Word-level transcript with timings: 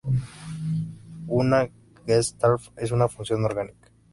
Una 1.27 1.69
Gestalt 2.07 2.71
es 2.75 2.89
una 2.91 3.07
función 3.07 3.45
orgánica. 3.45 3.91